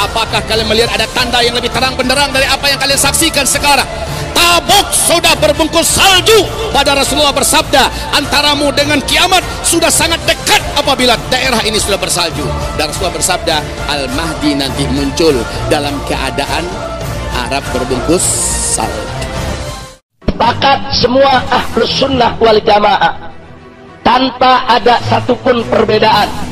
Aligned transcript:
apakah 0.00 0.40
kalian 0.48 0.66
melihat 0.70 0.90
ada 0.96 1.06
tanda 1.12 1.44
yang 1.44 1.52
lebih 1.52 1.68
terang 1.74 1.92
benderang 1.98 2.32
dari 2.32 2.46
apa 2.48 2.66
yang 2.70 2.78
kalian 2.80 2.96
saksikan 2.96 3.44
sekarang? 3.44 3.86
Tabuk 4.30 4.88
sudah 4.94 5.34
berbungkus 5.36 5.86
salju 6.00 6.46
pada 6.70 6.96
Rasulullah 6.96 7.34
bersabda 7.34 8.14
antaramu 8.16 8.72
dengan 8.72 9.02
kiamat 9.04 9.42
sudah 9.66 9.90
sangat 9.92 10.18
dekat 10.24 10.62
apabila 10.78 11.18
daerah 11.28 11.60
ini 11.66 11.76
sudah 11.76 11.98
bersalju. 12.00 12.46
Dan 12.78 12.90
Rasulullah 12.90 13.16
bersabda 13.18 13.56
Al-Mahdi 13.90 14.50
nanti 14.56 14.84
muncul 14.90 15.36
dalam 15.68 15.94
keadaan 16.08 16.64
Arab 17.46 17.62
berbungkus 17.74 18.22
salju. 18.74 19.04
Sepakat 20.30 20.78
semua 20.96 21.44
ahlus 21.52 21.92
sunnah 22.00 22.32
wal 22.40 22.60
jamaah. 22.64 23.30
Tanpa 24.00 24.64
ada 24.66 24.96
satupun 25.06 25.62
perbedaan 25.68 26.49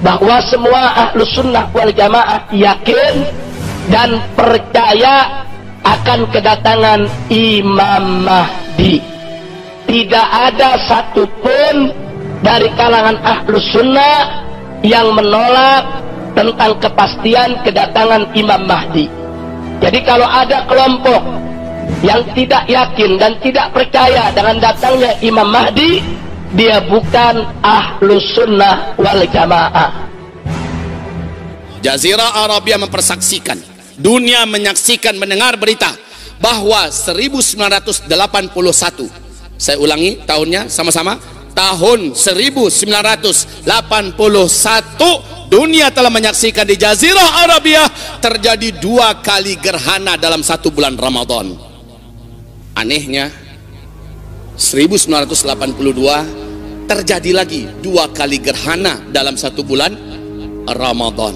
bahwa 0.00 0.40
semua 0.48 1.08
ahlus 1.08 1.30
sunnah 1.36 1.68
wal 1.76 1.92
jamaah 1.92 2.48
yakin 2.52 3.24
dan 3.92 4.20
percaya 4.32 5.44
akan 5.84 6.28
kedatangan 6.32 7.00
Imam 7.32 8.24
Mahdi. 8.24 9.00
Tidak 9.88 10.28
ada 10.30 10.78
satupun 10.86 11.90
dari 12.40 12.68
kalangan 12.78 13.18
ahlus 13.20 13.66
sunnah 13.72 14.44
yang 14.80 15.12
menolak 15.12 15.84
tentang 16.32 16.72
kepastian 16.80 17.58
kedatangan 17.66 18.24
Imam 18.32 18.64
Mahdi. 18.64 19.10
Jadi 19.80 19.98
kalau 20.04 20.28
ada 20.28 20.64
kelompok 20.68 21.22
yang 22.00 22.20
tidak 22.32 22.64
yakin 22.68 23.20
dan 23.20 23.32
tidak 23.44 23.66
percaya 23.76 24.32
dengan 24.32 24.56
datangnya 24.60 25.12
Imam 25.20 25.48
Mahdi 25.48 26.00
dia 26.54 26.82
bukan 26.82 27.46
ahlus 27.62 28.26
sunnah 28.34 28.94
wal 28.98 29.22
jamaah. 29.30 30.10
Jazirah 31.80 32.44
Arabia 32.44 32.76
mempersaksikan 32.76 33.56
dunia 34.00 34.44
menyaksikan 34.48 35.16
mendengar 35.16 35.56
berita 35.56 35.92
bahwa 36.40 36.88
1981 36.88 38.08
saya 39.60 39.76
ulangi 39.76 40.16
tahunnya 40.24 40.72
sama-sama 40.72 41.20
tahun 41.52 42.16
1981 42.16 43.60
dunia 45.52 45.92
telah 45.92 46.08
menyaksikan 46.08 46.64
di 46.64 46.80
Jazirah 46.80 47.44
Arabia 47.44 47.84
terjadi 48.24 48.72
dua 48.80 49.20
kali 49.20 49.60
gerhana 49.60 50.16
dalam 50.16 50.40
satu 50.40 50.72
bulan 50.72 50.96
Ramadan. 50.96 51.52
Anehnya 52.72 53.28
1982 54.60 56.84
terjadi 56.84 57.32
lagi 57.32 57.64
dua 57.80 58.12
kali 58.12 58.36
gerhana 58.36 59.00
dalam 59.08 59.40
satu 59.40 59.64
bulan 59.64 59.96
Ramadan. 60.68 61.32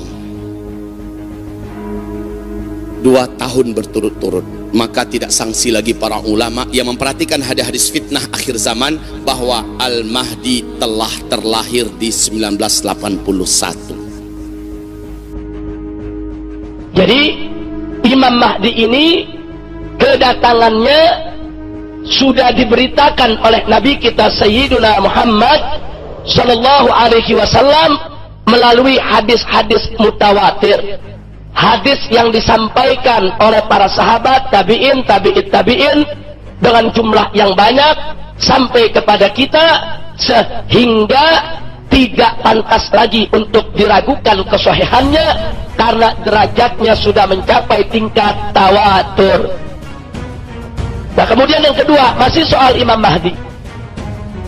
Dua 3.01 3.25
tahun 3.41 3.73
berturut-turut. 3.73 4.45
Maka 4.75 5.07
tidak 5.09 5.31
sanksi 5.31 5.71
lagi 5.73 5.95
para 5.95 6.19
ulama 6.21 6.67
yang 6.75 6.91
memperhatikan 6.91 7.39
hadis-hadis 7.41 7.89
fitnah 7.89 8.27
akhir 8.35 8.59
zaman 8.61 8.99
bahwa 9.25 9.65
Al-Mahdi 9.79 10.67
telah 10.83 11.15
terlahir 11.31 11.87
di 11.95 12.11
1981 12.11 14.05
jadi 16.95 17.21
Imam 18.07 18.39
Mahdi 18.39 18.71
ini 18.71 19.27
kedatangannya 19.99 21.24
sudah 22.05 22.53
diberitakan 22.53 23.41
oleh 23.41 23.65
Nabi 23.65 23.97
kita 23.97 24.29
Sayyiduna 24.37 25.01
Muhammad 25.01 25.61
sallallahu 26.29 26.89
alaihi 26.93 27.37
wasallam 27.37 27.97
melalui 28.49 29.01
hadis-hadis 29.01 29.89
mutawatir. 29.97 31.01
Hadis 31.55 32.03
yang 32.11 32.35
disampaikan 32.35 33.31
oleh 33.39 33.63
para 33.71 33.87
sahabat, 33.87 34.51
tabi'in, 34.51 35.07
tabi'it, 35.07 35.49
tabi'in 35.55 36.03
dengan 36.59 36.91
jumlah 36.91 37.31
yang 37.31 37.55
banyak 37.55 37.95
sampai 38.43 38.91
kepada 38.91 39.31
kita 39.31 39.63
sehingga 40.19 41.57
tidak 41.95 42.43
pantas 42.43 42.91
lagi 42.91 43.31
untuk 43.31 43.71
diragukan 43.79 44.43
kesohihannya 44.51 45.29
karena 45.79 46.11
derajatnya 46.27 46.93
sudah 46.99 47.27
mencapai 47.31 47.87
tingkat 47.87 48.35
tawatur. 48.51 49.55
Nah 51.15 51.25
kemudian 51.27 51.63
yang 51.63 51.77
kedua 51.79 52.15
masih 52.19 52.43
soal 52.47 52.75
Imam 52.75 52.99
Mahdi. 52.99 53.31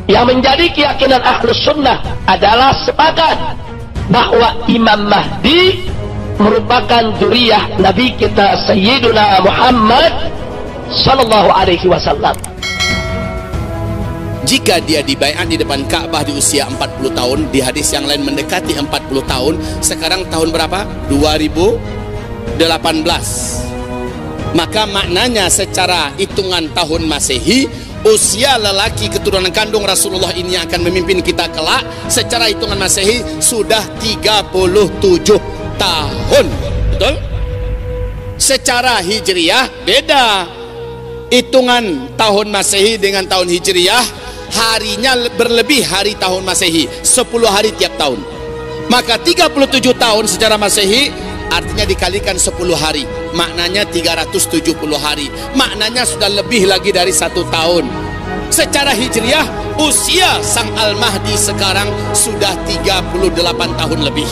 Yang 0.06 0.24
menjadi 0.34 0.66
keyakinan 0.70 1.22
ahlus 1.22 1.58
sunnah 1.66 1.98
adalah 2.30 2.70
sepakat 2.86 3.38
bahwa 4.10 4.54
Imam 4.70 5.06
Mahdi 5.10 5.82
merupakan 6.38 7.10
zuriyah 7.18 7.78
Nabi 7.82 8.14
kita 8.14 8.54
Sayyiduna 8.66 9.42
Muhammad 9.42 10.30
Sallallahu 10.90 11.50
Alaihi 11.50 11.90
Wasallam. 11.90 12.34
Jika 14.46 14.78
dia 14.86 15.02
dibayar 15.02 15.42
di 15.42 15.58
depan 15.58 15.82
Ka'bah 15.90 16.22
di 16.22 16.30
usia 16.38 16.70
40 16.70 17.18
tahun, 17.18 17.50
di 17.50 17.58
hadis 17.58 17.90
yang 17.90 18.06
lain 18.06 18.22
mendekati 18.22 18.78
40 18.78 18.86
tahun, 19.26 19.58
sekarang 19.82 20.22
tahun 20.30 20.54
berapa? 20.54 20.86
2018 21.10 22.54
maka 24.56 24.88
maknanya 24.88 25.52
secara 25.52 26.16
hitungan 26.16 26.72
tahun 26.72 27.04
masehi 27.04 27.68
usia 28.08 28.56
lelaki 28.56 29.12
keturunan 29.12 29.52
kandung 29.52 29.84
Rasulullah 29.84 30.32
ini 30.32 30.56
akan 30.56 30.80
memimpin 30.88 31.20
kita 31.20 31.52
kelak. 31.52 31.84
Secara 32.08 32.48
hitungan 32.48 32.80
masehi 32.80 33.20
sudah 33.38 33.84
37 34.00 35.36
tahun. 35.76 36.46
Betul? 36.96 37.36
secara 38.36 39.00
hijriah 39.00 39.68
beda. 39.84 40.46
Hitungan 41.26 42.14
tahun 42.14 42.54
masehi 42.54 43.02
dengan 43.02 43.26
tahun 43.26 43.50
hijriah 43.50 44.04
harinya 44.54 45.26
berlebih 45.34 45.82
hari 45.82 46.14
tahun 46.14 46.46
masehi 46.46 46.86
10 47.02 47.26
hari 47.50 47.74
tiap 47.74 47.98
tahun. 47.98 48.22
Maka 48.86 49.18
37 49.18 49.50
tahun 49.98 50.24
secara 50.30 50.54
masehi 50.54 51.10
artinya 51.50 51.82
dikalikan 51.82 52.38
10 52.38 52.54
hari 52.78 53.02
maknanya 53.36 53.84
370 53.84 54.96
hari. 54.96 55.28
Maknanya 55.52 56.08
sudah 56.08 56.32
lebih 56.32 56.66
lagi 56.66 56.90
dari 56.90 57.12
satu 57.12 57.44
tahun. 57.52 57.86
Secara 58.48 58.96
hijriah 58.96 59.44
usia 59.76 60.40
sang 60.40 60.72
Al-Mahdi 60.72 61.36
sekarang 61.36 61.92
sudah 62.16 62.56
38 62.64 63.12
tahun 63.76 64.00
lebih. 64.00 64.30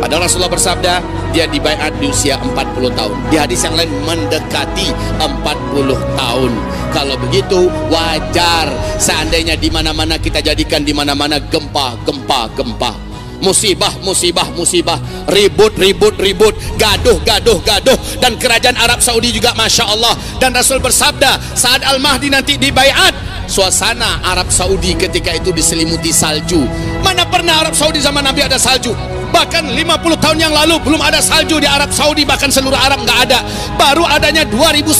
Pada 0.00 0.20
Rasulullah 0.20 0.52
bersabda 0.52 0.94
dia 1.32 1.44
dibayar 1.48 1.92
di 1.96 2.08
usia 2.08 2.40
40 2.40 2.92
tahun. 2.96 3.16
Di 3.28 3.36
hadis 3.36 3.60
yang 3.64 3.76
lain 3.76 3.92
mendekati 4.08 4.88
40 5.20 5.96
tahun. 6.16 6.52
Kalau 6.92 7.16
begitu 7.28 7.68
wajar. 7.92 8.68
Seandainya 8.96 9.58
di 9.58 9.68
mana-mana 9.68 10.16
kita 10.16 10.40
jadikan 10.40 10.86
di 10.86 10.96
mana-mana 10.96 11.36
gempa 11.40 11.98
gempa 12.06 12.48
gempa 12.56 13.13
musibah 13.42 13.90
musibah 14.02 14.46
musibah. 14.54 14.98
Ribut 15.30 15.74
ribut 15.78 16.14
ribut. 16.18 16.54
Gaduh 16.78 17.18
gaduh 17.24 17.58
gaduh. 17.64 17.98
Dan 18.20 18.36
kerajaan 18.38 18.76
Arab 18.78 19.00
Saudi 19.00 19.34
juga 19.34 19.54
Masya 19.56 19.84
Allah. 19.88 20.14
Dan 20.38 20.54
Rasul 20.54 20.78
bersabda 20.78 21.40
saat 21.54 21.82
Al-Mahdi 21.82 22.30
nanti 22.30 22.54
dibayat 22.60 23.14
suasana 23.46 24.24
Arab 24.24 24.48
Saudi 24.48 24.96
ketika 24.96 25.32
itu 25.34 25.50
diselimuti 25.52 26.10
salju. 26.10 26.64
Mana 27.04 27.24
pernah 27.28 27.64
Arab 27.64 27.76
Saudi 27.76 28.00
zaman 28.00 28.24
Nabi 28.24 28.44
ada 28.44 28.56
salju? 28.56 28.92
Bahkan 29.34 29.66
50 29.66 30.22
tahun 30.22 30.38
yang 30.38 30.54
lalu 30.54 30.78
belum 30.78 31.02
ada 31.02 31.18
salju 31.18 31.58
di 31.58 31.66
Arab 31.66 31.90
Saudi. 31.90 32.22
Bahkan 32.22 32.54
seluruh 32.54 32.78
Arab 32.78 33.02
nggak 33.02 33.18
ada. 33.26 33.42
Baru 33.74 34.06
adanya 34.06 34.46
2009 34.46 34.94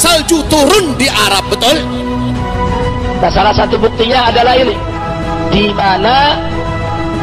salju 0.00 0.40
turun 0.48 0.96
di 0.96 1.04
Arab 1.04 1.44
betul? 1.52 1.76
Nah 3.18 3.28
salah 3.28 3.52
satu 3.52 3.76
buktinya 3.76 4.32
adalah 4.32 4.56
ini. 4.56 4.76
Di 5.52 5.68
mana 5.76 6.40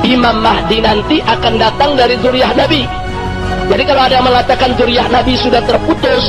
Imam 0.04 0.44
Mahdi 0.44 0.84
nanti 0.84 1.24
akan 1.24 1.54
datang 1.56 1.96
dari 1.96 2.20
zuriyah 2.20 2.52
Nabi. 2.58 2.84
Jadi 3.66 3.84
kalau 3.88 4.02
ada 4.06 4.14
yang 4.20 4.28
mengatakan 4.28 4.70
zuriyah 4.76 5.08
Nabi 5.10 5.34
sudah 5.40 5.62
terputus, 5.64 6.24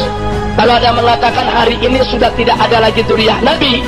kalau 0.56 0.72
ada 0.78 0.92
yang 0.92 0.98
mengatakan 0.98 1.46
hari 1.50 1.76
ini 1.82 2.00
sudah 2.06 2.30
tidak 2.38 2.56
ada 2.56 2.86
lagi 2.86 3.02
zuriyah 3.04 3.38
Nabi, 3.42 3.82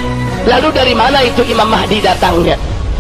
lalu 0.45 0.69
dari 0.75 0.95
mana 0.97 1.23
itu 1.25 1.41
Imam 1.47 1.69
Mahdi 1.69 2.03
datangnya? 2.03 2.57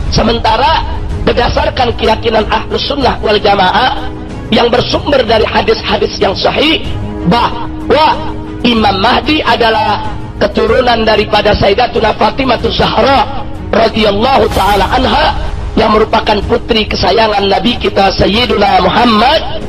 Sementara 0.08 0.84
berdasarkan 1.28 1.92
keyakinan 2.00 2.48
ahlus 2.48 2.84
sunnah 2.88 3.20
wal 3.20 3.36
jamaah 3.36 4.08
yang 4.48 4.72
bersumber 4.72 5.20
dari 5.28 5.44
hadis-hadis 5.44 6.16
yang 6.16 6.32
sahih 6.32 6.80
bahwa 7.28 8.32
Imam 8.64 8.96
Mahdi 9.04 9.44
adalah 9.44 10.08
keturunan 10.40 11.04
daripada 11.04 11.52
Sayyidatuna 11.52 12.16
Fatimah 12.16 12.56
Zahra 12.72 13.44
radhiyallahu 13.68 14.48
taala 14.56 14.88
anha 14.88 15.47
yang 15.78 15.94
merupakan 15.94 16.42
putri 16.50 16.90
kesayangan 16.90 17.46
Nabi 17.46 17.78
kita 17.78 18.10
Sayyiduna 18.18 18.82
Muhammad 18.82 19.62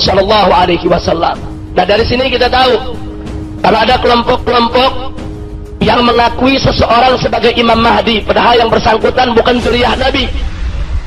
Sallallahu 0.00 0.50
Alaihi 0.56 0.88
Wasallam. 0.88 1.36
Nah 1.76 1.84
dari 1.84 2.00
sini 2.08 2.32
kita 2.32 2.48
tahu 2.48 2.96
kalau 3.60 3.78
ada 3.84 4.00
kelompok-kelompok 4.00 5.12
yang 5.84 6.00
mengakui 6.00 6.56
seseorang 6.56 7.20
sebagai 7.20 7.52
Imam 7.60 7.76
Mahdi, 7.76 8.24
padahal 8.24 8.56
yang 8.56 8.72
bersangkutan 8.72 9.36
bukan 9.36 9.60
zuriyah 9.60 9.92
Nabi. 10.00 10.24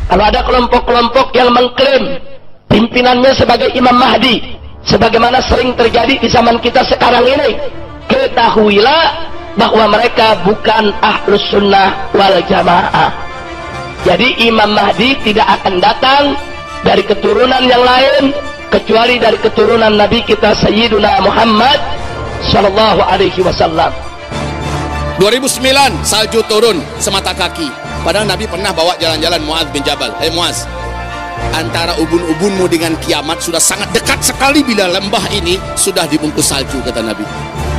Kalau 0.05 0.23
ada 0.29 0.45
kelompok-kelompok 0.45 1.33
yang 1.33 1.49
mengklaim 1.49 2.21
pimpinannya 2.69 3.33
sebagai 3.33 3.73
Imam 3.73 3.97
Mahdi 3.97 4.53
sebagaimana 4.85 5.41
sering 5.41 5.73
terjadi 5.73 6.21
di 6.21 6.29
zaman 6.29 6.61
kita 6.61 6.85
sekarang 6.85 7.25
ini 7.25 7.57
ketahuilah 8.05 9.33
bahwa 9.57 9.97
mereka 9.97 10.37
bukan 10.45 10.93
ahlus 11.01 11.41
sunnah 11.49 12.09
wal 12.13 12.37
jamaah 12.45 13.22
jadi 14.03 14.27
Imam 14.43 14.75
Mahdi 14.75 15.15
tidak 15.23 15.47
akan 15.59 15.79
datang 15.79 16.35
dari 16.83 17.07
keturunan 17.07 17.63
yang 17.63 17.79
lain 17.79 18.35
kecuali 18.67 19.15
dari 19.15 19.39
keturunan 19.39 19.95
Nabi 19.95 20.19
kita 20.27 20.51
Sayyiduna 20.59 21.23
Muhammad 21.23 21.79
Sallallahu 22.43 22.99
Alaihi 22.99 23.39
Wasallam. 23.39 23.95
2009 25.23 26.03
salju 26.03 26.43
turun 26.51 26.83
semata 26.99 27.31
kaki. 27.31 27.71
Padahal 28.03 28.27
Nabi 28.27 28.43
pernah 28.43 28.75
bawa 28.75 28.99
jalan-jalan 28.99 29.39
Muaz 29.47 29.71
bin 29.71 29.79
Jabal. 29.87 30.11
Eh 30.19 30.27
hey, 30.27 30.31
Muaz 30.35 30.67
antara 31.55 31.95
ubun-ubunmu 31.95 32.67
dengan 32.67 32.99
kiamat 32.99 33.39
sudah 33.39 33.63
sangat 33.63 33.87
dekat 33.95 34.19
sekali 34.19 34.67
bila 34.67 34.91
lembah 34.91 35.31
ini 35.31 35.55
sudah 35.79 36.03
dibungkus 36.11 36.51
salju 36.51 36.83
kata 36.83 36.99
Nabi. 36.99 37.23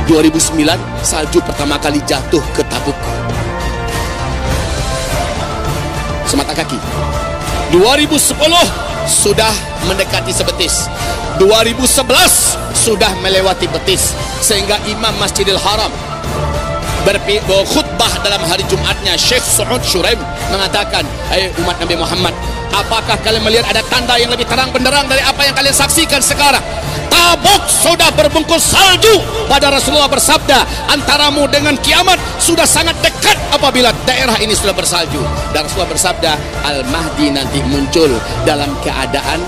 2009 0.09 0.73
salju 1.05 1.37
pertama 1.45 1.77
kali 1.77 2.01
jatuh 2.09 2.41
ke 2.57 2.65
Tabuk 2.65 2.97
semata 6.35 6.51
kaki. 6.51 6.75
2010 7.71 8.35
sudah 9.07 9.53
mendekati 9.87 10.35
sebetis. 10.35 10.91
2011 11.39 12.59
sudah 12.75 13.07
melewati 13.23 13.71
betis. 13.71 14.11
Sehingga 14.43 14.75
imam 14.91 15.15
Masjidil 15.15 15.55
Haram 15.55 15.87
berkhutbah 17.05 18.09
dalam 18.25 18.41
hari 18.49 18.65
Jumatnya 18.65 19.13
Syekh 19.13 19.45
Su'ud 19.45 19.79
Shuraim 19.85 20.17
mengatakan 20.49 21.05
hai 21.29 21.53
umat 21.61 21.77
Nabi 21.77 21.95
Muhammad 22.01 22.33
apakah 22.73 23.15
kalian 23.21 23.45
melihat 23.45 23.69
ada 23.69 23.85
tanda 23.85 24.17
yang 24.17 24.33
lebih 24.33 24.49
terang 24.49 24.73
benderang 24.73 25.05
dari 25.05 25.21
apa 25.21 25.45
yang 25.45 25.53
kalian 25.53 25.75
saksikan 25.75 26.19
sekarang? 26.19 26.61
Tabuk 27.13 27.63
sudah 27.69 28.09
berbungkus 28.17 28.73
salju 28.73 29.21
pada 29.45 29.69
Rasulullah 29.69 30.09
bersabda 30.09 30.89
antaramu 30.89 31.45
dengan 31.47 31.77
kiamat 31.79 32.17
sudah 32.41 32.65
sangat 32.65 32.97
dekat 33.05 33.37
apabila 33.53 33.93
daerah 34.03 34.35
ini 34.41 34.57
sudah 34.57 34.73
bersalju. 34.73 35.21
Dan 35.53 35.69
Rasulullah 35.69 35.93
bersabda 35.93 36.31
Al-Mahdi 36.65 37.31
nanti 37.31 37.61
muncul 37.69 38.11
dalam 38.43 38.73
keadaan 38.81 39.39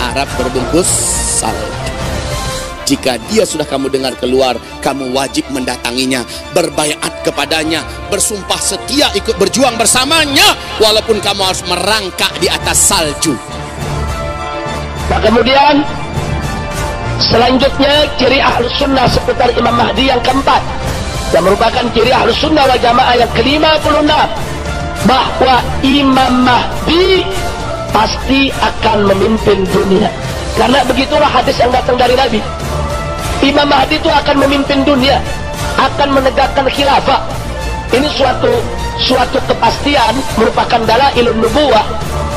Arab 0.00 0.30
berbungkus 0.38 0.88
salju 1.42 1.83
jika 2.84 3.16
dia 3.32 3.48
sudah 3.48 3.64
kamu 3.64 3.88
dengar 3.88 4.12
keluar, 4.20 4.54
kamu 4.84 5.12
wajib 5.16 5.48
mendatanginya, 5.50 6.22
berbaiat 6.52 7.24
kepadanya, 7.24 7.80
bersumpah 8.12 8.60
setia 8.60 9.08
ikut 9.16 9.36
berjuang 9.40 9.74
bersamanya, 9.80 10.56
walaupun 10.78 11.18
kamu 11.24 11.42
harus 11.42 11.64
merangkak 11.64 12.32
di 12.38 12.48
atas 12.52 12.76
salju. 12.76 13.34
Nah, 15.08 15.20
kemudian 15.20 15.84
selanjutnya 17.20 18.08
ciri 18.16 18.40
ahlus 18.40 18.72
sunnah 18.76 19.08
seputar 19.08 19.52
Imam 19.56 19.76
Mahdi 19.76 20.08
yang 20.08 20.20
keempat 20.24 20.60
yang 21.32 21.44
merupakan 21.44 21.84
ciri 21.92 22.12
ahlus 22.14 22.38
sunnah 22.38 22.64
wal 22.68 22.80
jamaah 22.80 23.14
yang 23.18 23.30
kelima 23.34 23.74
puluh 23.82 24.04
enam 24.04 24.28
bahwa 25.04 25.60
Imam 25.84 26.32
Mahdi 26.46 27.26
pasti 27.92 28.48
akan 28.50 29.08
memimpin 29.12 29.62
dunia. 29.70 30.08
Karena 30.54 30.86
begitulah 30.86 31.26
hadis 31.26 31.58
yang 31.58 31.74
datang 31.74 31.98
dari 31.98 32.14
Nabi 32.14 32.38
Imam 33.44 33.68
Mahdi 33.68 34.00
itu 34.00 34.08
akan 34.08 34.36
memimpin 34.40 34.80
dunia 34.88 35.20
akan 35.76 36.08
menegakkan 36.16 36.64
khilafah 36.70 37.20
ini 37.92 38.08
suatu 38.08 38.50
suatu 38.98 39.38
kepastian 39.44 40.14
merupakan 40.40 40.80
ilmu 41.18 41.44
nubuah 41.44 41.86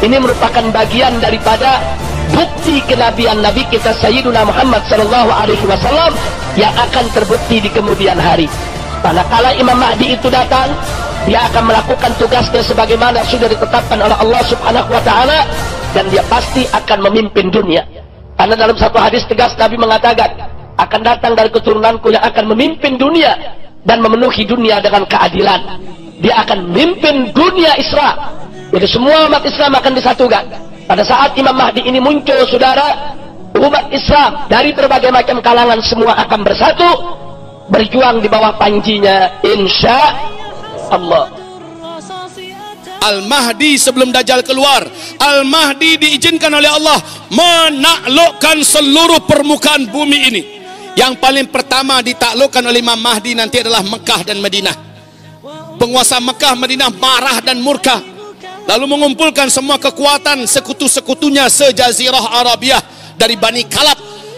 ini 0.03 0.21
merupakan 0.21 0.61
bagian 0.69 1.17
daripada 1.17 1.81
bukti 2.33 2.83
kenabian 2.85 3.39
Nabi 3.41 3.65
kita 3.71 3.95
Sayyiduna 3.97 4.45
Muhammad 4.45 4.83
sallallahu 4.85 5.31
alaihi 5.31 5.65
wasallam 5.65 6.13
yang 6.59 6.73
akan 6.73 7.05
terbukti 7.13 7.61
di 7.61 7.69
kemudian 7.71 8.17
hari. 8.17 8.49
Manakala 9.01 9.53
Imam 9.55 9.77
Mahdi 9.77 10.17
itu 10.17 10.27
datang, 10.27 10.73
dia 11.29 11.45
akan 11.47 11.69
melakukan 11.69 12.11
tugasnya 12.17 12.61
sebagaimana 12.65 13.21
sudah 13.29 13.45
ditetapkan 13.49 13.97
oleh 14.01 14.17
Allah 14.17 14.41
Subhanahu 14.45 14.89
wa 14.89 15.01
taala 15.05 15.45
dan 15.93 16.09
dia 16.09 16.25
pasti 16.27 16.65
akan 16.73 17.07
memimpin 17.09 17.53
dunia. 17.53 17.85
Karena 18.37 18.53
dalam 18.53 18.77
satu 18.77 18.97
hadis 19.01 19.25
tegas 19.25 19.53
Nabi 19.57 19.81
mengatakan, 19.81 20.29
akan 20.77 21.01
datang 21.01 21.33
dari 21.33 21.49
keturunanku 21.49 22.13
yang 22.13 22.21
akan 22.21 22.53
memimpin 22.53 23.01
dunia 23.01 23.33
dan 23.81 23.97
memenuhi 23.99 24.45
dunia 24.45 24.77
dengan 24.77 25.03
keadilan. 25.09 25.81
Dia 26.21 26.45
akan 26.45 26.69
memimpin 26.69 27.33
dunia 27.33 27.73
Islam. 27.81 28.15
Jadi 28.73 28.87
semua 28.89 29.25
umat 29.25 29.41
Islam 29.45 29.73
akan 29.73 29.91
disatukan. 29.97 30.45
Pada 30.87 31.03
saat 31.03 31.35
Imam 31.35 31.55
Mahdi 31.55 31.83
ini 31.83 31.99
muncul, 31.99 32.47
saudara, 32.47 33.15
umat 33.57 33.89
Islam 33.91 34.47
dari 34.47 34.71
berbagai 34.71 35.11
macam 35.11 35.41
kalangan 35.41 35.81
semua 35.83 36.13
akan 36.23 36.39
bersatu, 36.45 36.89
berjuang 37.73 38.23
di 38.23 38.29
bawah 38.31 38.55
panjinya, 38.55 39.41
insya 39.43 39.97
Allah. 40.93 41.27
Al-Mahdi 42.97 43.77
sebelum 43.77 44.09
Dajjal 44.09 44.41
keluar 44.41 44.83
Al-Mahdi 45.21 46.01
diizinkan 46.01 46.49
oleh 46.51 46.67
Allah 46.67 46.97
menaklukkan 47.29 48.65
seluruh 48.65 49.23
permukaan 49.23 49.87
bumi 49.87 50.19
ini 50.27 50.56
yang 50.97 51.13
paling 51.21 51.45
pertama 51.53 52.01
ditaklukkan 52.01 52.65
oleh 52.65 52.81
Imam 52.81 52.97
Mahdi 52.97 53.37
nanti 53.37 53.61
adalah 53.61 53.85
Mekah 53.85 54.25
dan 54.25 54.41
Madinah. 54.41 54.73
Penguasa 55.77 56.17
Mekah, 56.17 56.57
Madinah 56.57 56.89
marah 56.89 57.37
dan 57.45 57.61
murka. 57.61 58.01
Lalu 58.65 58.97
mengumpulkan 58.97 59.47
semua 59.53 59.77
kekuatan 59.77 60.49
sekutu-sekutunya 60.49 61.45
sejazirah 61.53 62.41
Arabiah 62.41 62.81
dari 63.13 63.37
Bani 63.37 63.61
Kalab. 63.69 63.95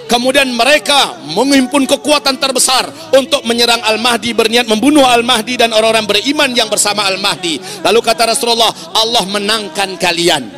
Kemudian 0.10 0.52
mereka 0.52 1.22
menghimpun 1.32 1.86
kekuatan 1.86 2.36
terbesar 2.42 2.92
untuk 3.14 3.46
menyerang 3.46 3.80
Al-Mahdi 3.80 4.34
berniat 4.34 4.66
membunuh 4.66 5.06
Al-Mahdi 5.06 5.64
dan 5.64 5.70
orang-orang 5.72 6.10
beriman 6.10 6.50
yang 6.52 6.68
bersama 6.68 7.08
Al-Mahdi. 7.08 7.86
Lalu 7.86 8.00
kata 8.04 8.36
Rasulullah, 8.36 8.74
Allah 9.00 9.24
menangkan 9.30 9.96
kalian. 9.96 10.50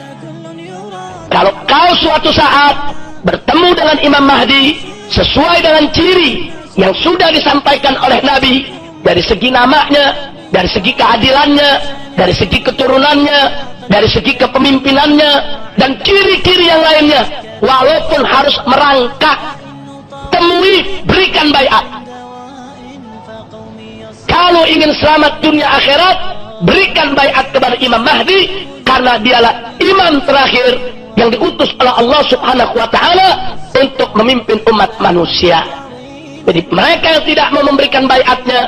Kalau 1.30 1.52
kau 1.68 1.92
suatu 2.00 2.32
saat 2.32 2.96
bertemu 3.28 3.76
dengan 3.76 3.98
Imam 4.02 4.24
Mahdi, 4.24 4.91
sesuai 5.12 5.58
dengan 5.60 5.86
ciri 5.92 6.48
yang 6.80 6.96
sudah 6.96 7.30
disampaikan 7.36 8.00
oleh 8.00 8.24
Nabi 8.24 8.64
dari 9.04 9.20
segi 9.20 9.52
namanya, 9.52 10.32
dari 10.56 10.72
segi 10.72 10.96
keadilannya, 10.96 11.72
dari 12.16 12.32
segi 12.32 12.60
keturunannya, 12.64 13.42
dari 13.92 14.08
segi 14.08 14.34
kepemimpinannya, 14.40 15.32
dan 15.76 15.92
ciri-ciri 16.02 16.66
yang 16.72 16.82
lainnya. 16.82 17.24
Walaupun 17.62 18.26
harus 18.26 18.58
merangkak, 18.66 19.38
temui, 20.34 21.04
berikan 21.06 21.54
bayat. 21.54 21.86
Kalau 24.26 24.64
ingin 24.66 24.90
selamat 24.98 25.44
dunia 25.44 25.68
akhirat, 25.70 26.18
berikan 26.66 27.14
bayat 27.14 27.46
kepada 27.54 27.76
Imam 27.78 28.02
Mahdi, 28.02 28.66
karena 28.82 29.14
dialah 29.22 29.54
imam 29.78 30.24
terakhir 30.26 30.74
yang 31.20 31.30
diutus 31.30 31.70
oleh 31.78 31.94
Allah 32.02 32.22
Subhanahu 32.26 32.74
wa 32.74 32.88
taala 32.90 33.30
untuk 33.78 34.01
memimpin 34.18 34.60
umat 34.72 34.92
manusia. 35.02 35.64
Jadi 36.42 36.62
mereka 36.74 37.08
yang 37.20 37.24
tidak 37.26 37.48
mau 37.54 37.64
memberikan 37.66 38.04
bayatnya, 38.10 38.62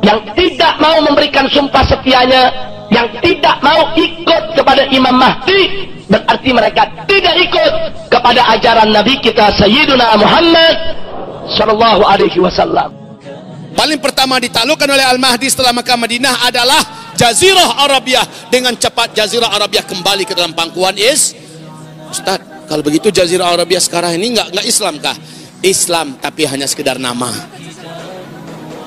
yang 0.00 0.18
tidak 0.32 0.74
mau 0.80 0.96
memberikan 1.04 1.46
sumpah 1.52 1.84
setianya, 1.84 2.48
yang 2.88 3.06
tidak 3.22 3.60
mau 3.62 3.92
ikut 3.94 4.42
kepada 4.56 4.82
Imam 4.90 5.14
Mahdi, 5.14 5.86
berarti 6.10 6.50
mereka 6.50 6.82
tidak 7.06 7.34
ikut 7.38 7.72
kepada 8.10 8.40
ajaran 8.56 8.90
Nabi 8.90 9.14
kita 9.22 9.52
Sayyiduna 9.54 10.16
Muhammad 10.18 10.74
sallallahu 11.54 12.02
alaihi 12.02 12.40
wasallam. 12.42 12.90
Paling 13.70 14.02
pertama 14.02 14.42
ditaklukkan 14.42 14.88
oleh 14.90 15.06
Al-Mahdi 15.06 15.46
setelah 15.46 15.70
Mekah 15.70 15.94
Madinah 15.94 16.34
adalah 16.42 16.82
Jazirah 17.14 17.86
Arabiah 17.86 18.26
dengan 18.50 18.74
cepat 18.74 19.14
Jazirah 19.14 19.54
Arabiah 19.54 19.86
kembali 19.86 20.26
ke 20.26 20.34
dalam 20.34 20.50
pangkuan 20.56 20.98
is 20.98 21.38
Ustaz, 22.10 22.42
kalau 22.70 22.86
begitu 22.86 23.10
Jazirah 23.10 23.50
Arabia 23.50 23.82
sekarang 23.82 24.14
ini 24.14 24.30
nggak 24.30 24.54
nggak 24.54 24.66
Islam 24.70 24.94
kah? 25.02 25.18
Islam 25.58 26.14
tapi 26.22 26.46
hanya 26.46 26.70
sekedar 26.70 27.02
nama. 27.02 27.26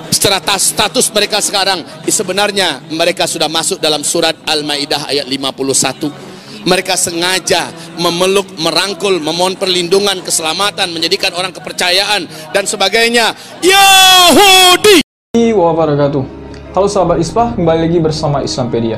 Secara 0.07 0.39
status 0.55 1.11
mereka 1.11 1.43
sekarang 1.43 1.83
sebenarnya 2.07 2.79
mereka 2.95 3.27
sudah 3.27 3.51
masuk 3.51 3.83
dalam 3.83 3.99
surat 4.07 4.39
Al-Maidah 4.47 5.11
ayat 5.11 5.27
51. 5.27 6.63
Mereka 6.63 6.95
sengaja 6.95 7.75
memeluk, 7.99 8.47
merangkul, 8.55 9.19
memohon 9.19 9.59
perlindungan, 9.59 10.23
keselamatan, 10.23 10.87
menjadikan 10.95 11.35
orang 11.35 11.51
kepercayaan 11.51 12.23
dan 12.55 12.63
sebagainya. 12.63 13.35
Yahudi. 13.59 15.03
Wabarakatuh. 15.35 16.23
Halo 16.71 16.87
sahabat 16.87 17.19
Islah, 17.19 17.51
kembali 17.51 17.91
lagi 17.91 17.99
bersama 17.99 18.47
Islampedia. 18.47 18.95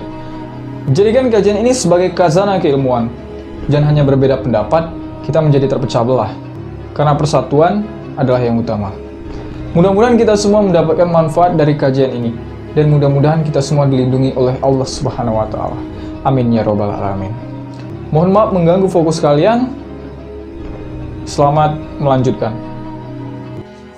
Jadikan 0.93 1.33
kajian 1.33 1.57
ini 1.57 1.73
sebagai 1.73 2.13
kazana 2.13 2.61
keilmuan 2.61 3.24
Jangan 3.65 3.85
hanya 3.89 4.03
berbeda 4.05 4.45
pendapat, 4.45 4.93
kita 5.25 5.41
menjadi 5.41 5.65
terpecah 5.73 6.05
belah. 6.05 6.31
Karena 6.93 7.17
persatuan 7.17 7.81
adalah 8.13 8.39
yang 8.39 8.61
utama. 8.61 8.93
Mudah-mudahan 9.75 10.15
kita 10.15 10.37
semua 10.39 10.63
mendapatkan 10.63 11.09
manfaat 11.09 11.57
dari 11.57 11.75
kajian 11.75 12.13
ini. 12.13 12.31
Dan 12.75 12.91
mudah-mudahan 12.91 13.43
kita 13.43 13.63
semua 13.63 13.87
dilindungi 13.87 14.35
oleh 14.35 14.55
Allah 14.59 14.87
Subhanahu 14.87 15.39
wa 15.39 15.47
taala. 15.47 15.79
Amin 16.27 16.51
ya 16.51 16.63
robbal 16.63 16.91
alamin. 16.91 17.31
Mohon 18.11 18.29
maaf 18.31 18.49
mengganggu 18.51 18.87
fokus 18.91 19.17
kalian. 19.19 19.71
Selamat 21.25 21.79
melanjutkan. 21.97 22.53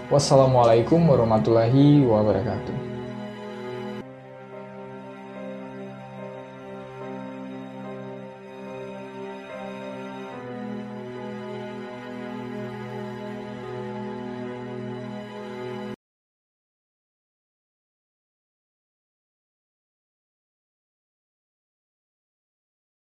Wassalamualaikum 0.07 1.03
warahmatullahi 1.03 2.05
wabarakatuh. 2.07 2.76